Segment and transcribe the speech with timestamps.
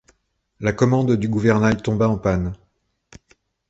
[0.61, 2.53] La commande du gouvernail tomba en panne.